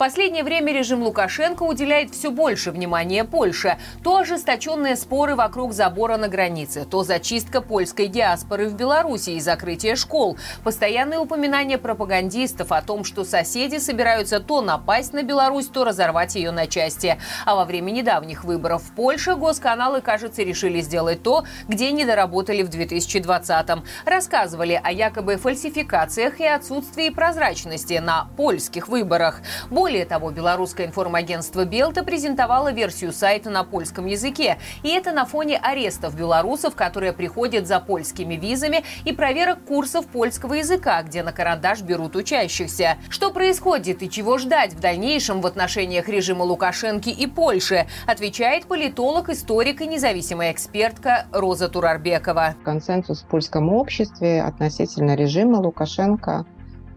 [0.00, 3.76] последнее время режим Лукашенко уделяет все больше внимания Польше.
[4.02, 9.96] То ожесточенные споры вокруг забора на границе, то зачистка польской диаспоры в Беларуси и закрытие
[9.96, 16.34] школ, постоянные упоминания пропагандистов о том, что соседи собираются то напасть на Беларусь, то разорвать
[16.34, 17.18] ее на части.
[17.44, 22.62] А во время недавних выборов в Польше госканалы, кажется, решили сделать то, где не доработали
[22.62, 23.84] в 2020-м.
[24.06, 29.42] Рассказывали о якобы фальсификациях и отсутствии прозрачности на польских выборах.
[29.68, 34.58] Более того, белорусское информагентство «Белта» презентовало версию сайта на польском языке.
[34.82, 40.54] И это на фоне арестов белорусов, которые приходят за польскими визами и проверок курсов польского
[40.54, 42.98] языка, где на карандаш берут учащихся.
[43.08, 49.28] Что происходит и чего ждать в дальнейшем в отношениях режима Лукашенко и Польши, отвечает политолог,
[49.28, 52.54] историк и независимая экспертка Роза Турарбекова.
[52.64, 56.46] Консенсус в польском обществе относительно режима Лукашенко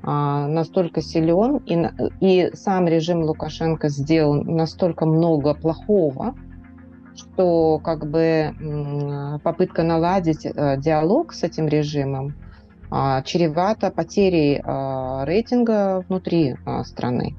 [0.04, 1.88] настолько силен, и,
[2.20, 6.36] и сам режим Лукашенко сделал настолько много плохого,
[7.16, 12.34] что как бы попытка наладить э, диалог с этим режимом
[12.92, 17.36] а, чревата потерей а, рейтинга внутри страны.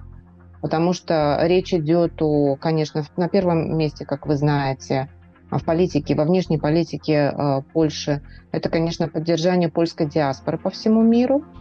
[0.63, 5.11] Потому что речь идет о, конечно, на первом месте, как вы знаете,
[5.51, 11.45] в политике, во внешней политике Польши, это, конечно, поддержание польской диаспоры по всему миру–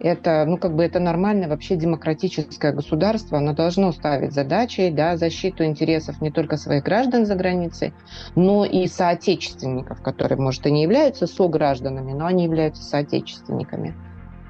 [0.00, 5.64] это, ну, как бы это нормальное вообще демократическое государство, оно должно ставить задачей, да, защиту
[5.64, 7.92] интересов не только своих граждан за границей,
[8.34, 13.94] но и соотечественников, которые, может, и не являются согражданами, но они являются соотечественниками.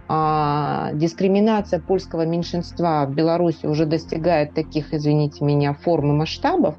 [0.09, 6.77] А, дискриминация польского меньшинства в Беларуси уже достигает таких, извините меня, форм и масштабов,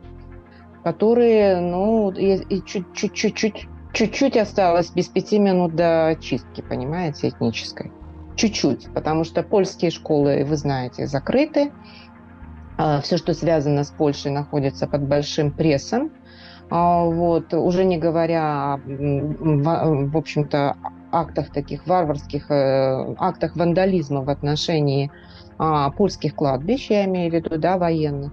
[0.84, 7.92] которые, ну, и чуть-чуть осталось без пяти минут до чистки, понимаете, этнической
[8.36, 11.72] чуть-чуть, потому что польские школы, вы знаете, закрыты.
[12.78, 16.12] А, Все, что связано с Польшей, находится под большим прессом.
[16.70, 20.76] А, вот, уже не говоря, в общем-то,
[21.12, 25.12] актах таких варварских, э, актах вандализма в отношении
[25.58, 28.32] а, польских кладбищ, я имею в виду, да, военных.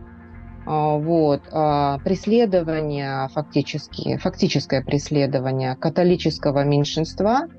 [0.69, 1.45] Вот,
[2.05, 7.49] преследование фактически, фактическое преследование католического меньшинства–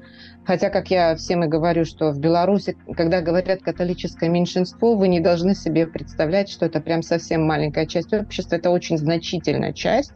[0.49, 5.19] Хотя, как я всем и говорю, что в Беларуси, когда говорят католическое меньшинство, вы не
[5.19, 10.13] должны себе представлять, что это прям совсем маленькая часть общества, это очень значительная часть.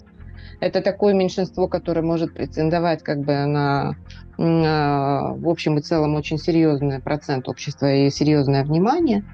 [0.63, 3.97] Это такое меньшинство, которое может претендовать как бы на,
[4.37, 9.25] на в общем и целом очень серьезный процент общества и серьезное внимание.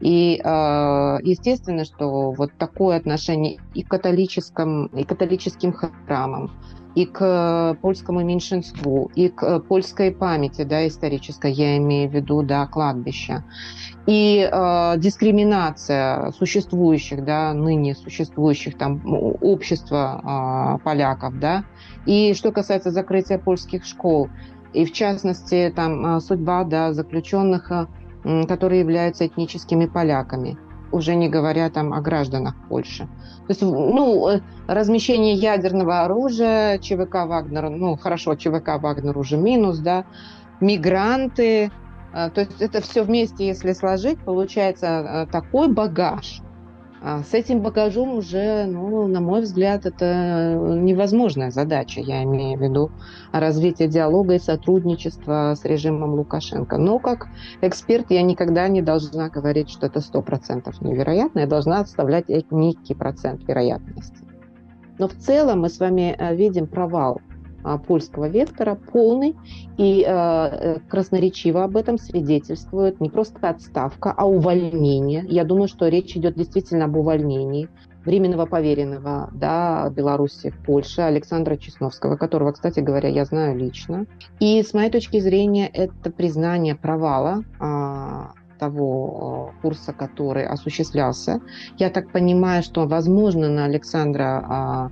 [0.00, 0.48] И э,
[1.22, 6.50] естественно, что вот такое отношение и к католическим, и католическим храмам,
[6.94, 12.66] и к польскому меньшинству, и к польской памяти, да, исторической, я имею в виду, да,
[12.66, 13.44] кладбища.
[14.06, 19.00] И э, дискриминация существующих, да, ныне существующих там
[19.40, 21.64] общества э, поляков, да.
[22.06, 24.28] И что касается закрытия польских школ,
[24.72, 27.86] и в частности там судьба, да, заключенных, э,
[28.46, 30.58] которые являются этническими поляками–
[30.92, 33.04] уже не говоря там о гражданах Польши.
[33.46, 39.78] То есть, ну, э, размещение ядерного оружия, ЧВК Вагнер, ну, хорошо, ЧВК Вагнер уже минус,
[39.78, 40.04] да,
[40.60, 41.70] мигранты,
[42.12, 46.42] э, то есть это все вместе, если сложить, получается э, такой багаж–
[47.02, 52.00] с этим багажом уже, ну, на мой взгляд, это невозможная задача.
[52.00, 52.90] Я имею в виду
[53.32, 56.76] развитие диалога и сотрудничества с режимом Лукашенко.
[56.76, 57.28] Но как
[57.62, 61.40] эксперт я никогда не должна говорить, что это сто процентов невероятно.
[61.40, 64.18] Я должна отставлять некий процент вероятности.
[64.98, 67.29] Но в целом мы с вами э, видим провал а,
[67.86, 69.36] польского вектора полный,
[69.76, 75.24] и э, э, красноречиво об этом свидетельствует не просто отставка, а увольнение.
[75.28, 77.68] Я думаю, что речь идет действительно об увольнении
[78.04, 84.06] временного поверенного да, Беларуси в Польше Александра Чесновского, которого, кстати говоря, я знаю лично.
[84.38, 91.40] И с моей точки зрения это признание провала а, того курса, который осуществлялся.
[91.78, 94.90] Я так понимаю, что, возможно, на Александра а,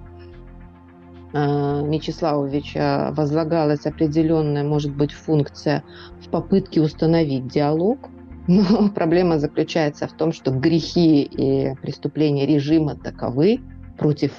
[1.32, 5.84] Мечиславовича возлагалась определенная, может быть, функция
[6.20, 7.98] в попытке установить диалог,
[8.48, 13.60] но проблема заключается в том, что грехи и преступления режима таковы
[13.98, 14.32] против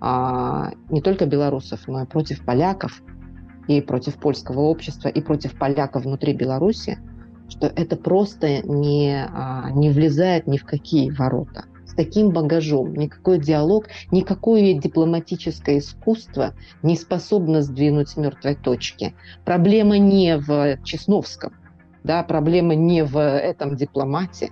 [0.00, 3.02] а, не только белорусов, но и против поляков,
[3.68, 6.98] и против польского общества, и против поляков внутри Беларуси,
[7.50, 12.94] что это просто не, а, не влезает ни в какие ворота с таким багажом.
[12.94, 19.14] Никакой диалог, никакое дипломатическое искусство не способно сдвинуть с мертвой точки.
[19.44, 21.52] Проблема не в Чесновском,
[22.04, 24.50] да, проблема не в этом дипломате,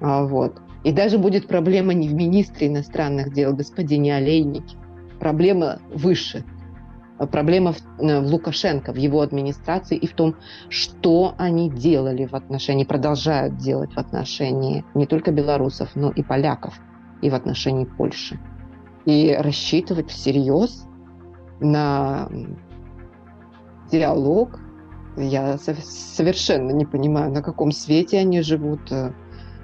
[0.00, 0.60] а, вот.
[0.82, 4.76] И даже будет проблема не в министре иностранных дел, господине Олейнике.
[5.18, 6.44] Проблема выше.
[7.26, 10.36] Проблема в, э, в Лукашенко, в его администрации и в том,
[10.70, 16.80] что они делали в отношении, продолжают делать в отношении не только белорусов, но и поляков,
[17.20, 18.40] и в отношении Польши.
[19.04, 20.86] И рассчитывать всерьез
[21.60, 22.28] на
[23.90, 24.58] диалог,
[25.16, 28.80] я совершенно не понимаю, на каком свете они живут,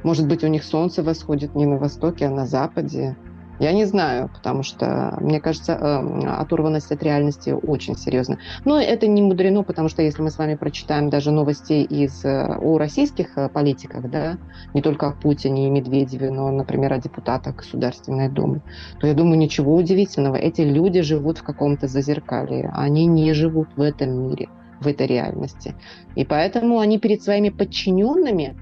[0.02, 3.16] может быть, у них солнце восходит не на востоке, а на западе.
[3.58, 8.38] Я не знаю, потому что, мне кажется, эм, оторванность от реальности очень серьезна.
[8.64, 12.56] Но это не мудрено, потому что если мы с вами прочитаем даже новости из, э,
[12.58, 14.36] о российских э, политиках, да,
[14.74, 18.60] не только о Путине и Медведеве, но, например, о депутатах Государственной Думы,
[19.00, 20.36] то я думаю, ничего удивительного.
[20.36, 22.70] Эти люди живут в каком-то зазеркалье.
[22.74, 24.48] Они не живут в этом мире,
[24.80, 25.74] в этой реальности.
[26.14, 28.54] И поэтому они перед своими подчиненными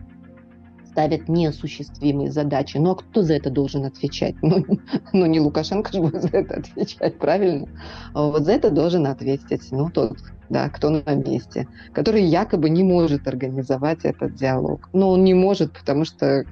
[0.95, 2.77] ставят неосуществимые задачи.
[2.77, 4.37] Ну а кто за это должен отвечать?
[4.45, 4.65] Ну,
[5.13, 7.67] ну не Лукашенко же будет за это отвечать, правильно?
[8.13, 10.19] Вот за это должен ответить, ну, тот,
[10.49, 14.89] да, кто на месте, который якобы не может организовать этот диалог.
[14.93, 16.45] Но он не может, потому что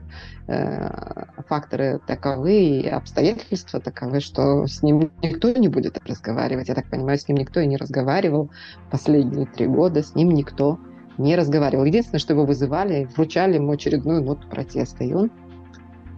[0.49, 6.69] э, факторы таковы и обстоятельства таковы, что с ним никто не будет разговаривать.
[6.69, 8.51] Я так понимаю, с ним никто и не разговаривал
[8.91, 10.81] последние три года, с ним никто
[11.19, 11.85] не разговаривал.
[11.85, 15.31] Единственное, что его вызывали, вручали ему очередную ноту протеста, и он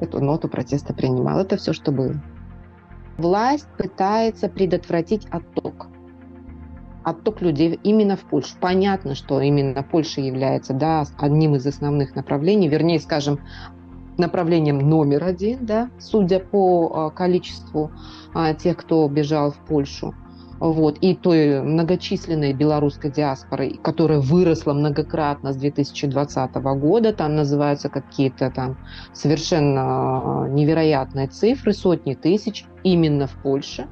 [0.01, 1.41] эту ноту протеста принимал.
[1.41, 2.15] Это все, что было.
[3.17, 5.89] Власть пытается предотвратить отток.
[7.05, 8.55] Отток людей именно в Польшу.
[8.61, 13.41] Понятно, что именно Польша является да, одним из основных направлений, вернее, скажем,
[14.17, 17.91] направлением номер один, да, судя по а, количеству
[18.33, 20.15] а, тех, кто бежал в Польшу
[20.61, 28.51] вот, и той многочисленной белорусской диаспоры, которая выросла многократно с 2020 года, там называются какие-то
[28.51, 28.79] там
[29.13, 29.83] совершенно
[30.45, 33.87] а, невероятные цифры, сотни тысяч именно в Польше.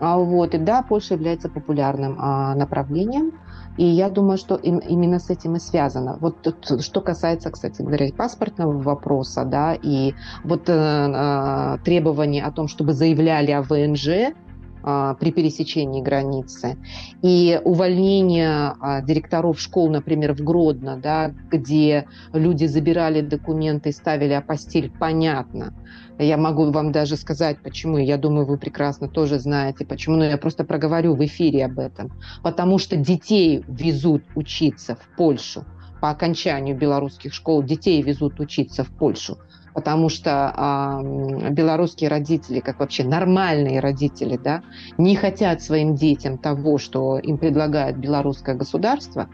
[0.00, 3.32] А вот, и да, Польша является популярным а, направлением,
[3.76, 6.18] и я думаю, что им, именно с этим и связано.
[6.20, 10.14] Вот тут, что касается, кстати говоря, паспортного вопроса, да, и
[10.44, 14.34] вот э, э, требования о том, чтобы заявляли о ВНЖ,
[14.82, 16.76] при пересечении границы.
[17.22, 24.32] И увольнение а, директоров школ, например, в Гродно, да, где люди забирали документы и ставили
[24.32, 25.74] апостиль, понятно.
[26.18, 27.98] Я могу вам даже сказать, почему.
[27.98, 30.16] Я думаю, вы прекрасно тоже знаете, почему.
[30.16, 32.12] Но я просто проговорю в эфире об этом.
[32.42, 35.64] Потому что детей везут учиться в Польшу
[36.00, 39.38] по окончанию белорусских школ детей везут учиться в Польшу
[39.78, 44.62] потому что э, белорусские родители, как вообще нормальные родители, да,
[44.98, 49.28] не хотят своим детям того, что им предлагает белорусское государство.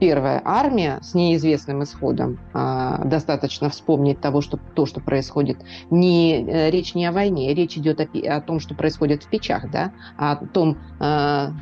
[0.00, 2.40] Первая армия с неизвестным исходом.
[2.54, 5.58] Э, достаточно вспомнить того, что то, что происходит.
[5.92, 9.70] Не э, речь не о войне, речь идет о, о том, что происходит в печах,
[9.70, 11.52] да, о том э,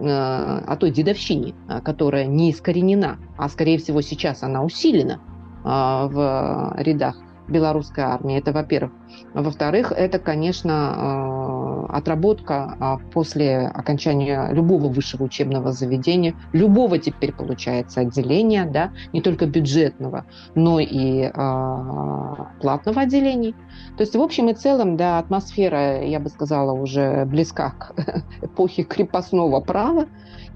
[0.00, 5.20] о той дедовщине, которая не искоренена, а скорее всего сейчас она усилена
[5.64, 7.16] в рядах
[7.48, 8.38] белорусской армии.
[8.38, 8.92] Это, во-первых.
[9.34, 11.55] Во-вторых, это, конечно,
[11.88, 19.46] отработка а, после окончания любого высшего учебного заведения, любого теперь получается отделения, да, не только
[19.46, 23.52] бюджетного, но и а, платного отделения.
[23.96, 27.94] То есть, в общем и целом, да, атмосфера, я бы сказала, уже близка к
[28.42, 30.06] эпохе крепостного права,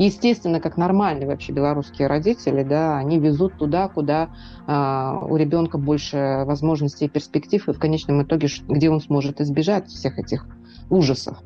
[0.00, 4.30] Естественно, как нормальные вообще белорусские родители, да, они везут туда, куда
[4.66, 9.88] э, у ребенка больше возможностей и перспектив, и в конечном итоге, где он сможет избежать
[9.88, 10.46] всех этих
[10.90, 11.38] ужасов.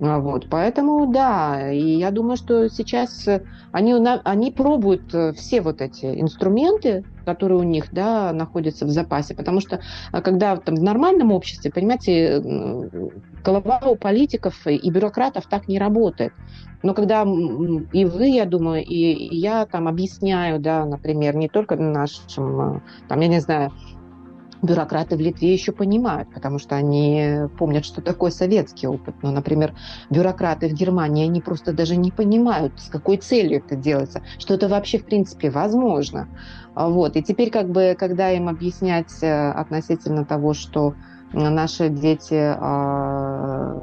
[0.00, 3.28] А вот, поэтому, да, и я думаю, что сейчас
[3.70, 3.94] они,
[4.24, 9.60] они пробуют э, все вот эти инструменты, которые у них, да, находятся в запасе, потому
[9.60, 9.80] что
[10.10, 12.40] а, когда там в нормальном обществе, понимаете,
[13.44, 16.32] голова у политиков и бюрократов так не работает.
[16.82, 22.76] Но когда и вы, я думаю, и я там объясняю, да, например, не только нашим,
[22.76, 23.70] э, там, я не знаю,
[24.62, 29.14] бюрократы в Литве еще понимают, потому что они помнят, что такое советский опыт.
[29.22, 29.74] Но, например,
[30.10, 34.68] бюрократы в Германии, они просто даже не понимают, с какой целью это делается, что это
[34.68, 36.28] вообще, в принципе, возможно.
[36.74, 37.16] А вот.
[37.16, 40.94] И теперь, как бы, когда им объяснять э, относительно того, что
[41.32, 43.82] наши дети а,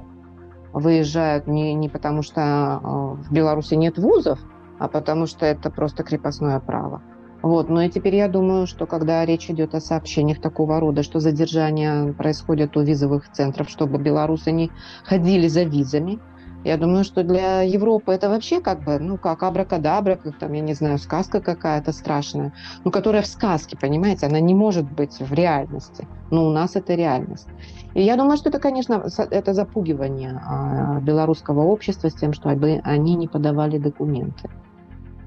[0.74, 2.80] выезжают не, не потому, что а,
[3.14, 4.40] в Беларуси нет вузов,
[4.80, 7.02] а потому что это просто крепостное право.
[7.41, 7.70] Вот.
[7.70, 12.13] Ну и теперь я думаю, что когда речь идет о сообщениях такого рода, что задержания
[12.13, 14.72] происходят у визовых центров, чтобы белорусы не
[15.03, 16.20] ходили за визами,
[16.63, 20.62] Я думаю, что для Европы это вообще как бы, ну, как абракадабра, как там, я
[20.62, 22.51] не знаю, сказка какая-то страшная,
[22.84, 26.08] ну, которая в сказке, понимаете, она не может быть в реальности.
[26.32, 27.48] Но у нас это реальность.
[27.94, 33.15] И я думаю, что это, конечно, это запугивание а, белорусского общества с тем, что они
[33.15, 34.50] не подавали документы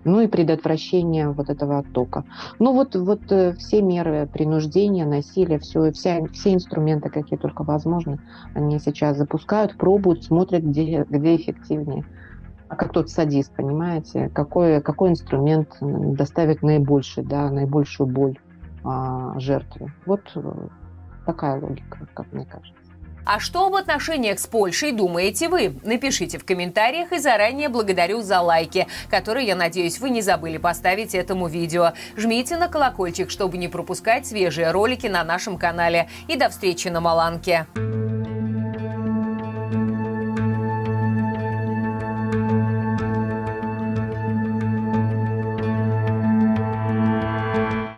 [0.05, 2.25] ну и предотвращение вот этого оттока.
[2.59, 8.19] Ну вот, вот э, все меры принуждения, насилия, все, вся, все инструменты, какие только возможны,
[8.55, 12.05] они сейчас запускают, пробуют, смотрят, где, где эффективнее.
[12.69, 18.39] А как тот садист, понимаете, какой, какой инструмент доставит наибольший, да, наибольшую боль
[18.85, 19.93] а, жертве.
[20.07, 20.53] Вот э,
[21.27, 22.90] такая логика, как мне кажется.
[23.25, 25.75] А что об отношениях с Польшей думаете вы?
[25.83, 31.15] Напишите в комментариях и заранее благодарю за лайки, которые, я надеюсь, вы не забыли поставить
[31.15, 31.93] этому видео.
[32.17, 36.09] Жмите на колокольчик, чтобы не пропускать свежие ролики на нашем канале.
[36.29, 37.67] И до встречи на Маланке.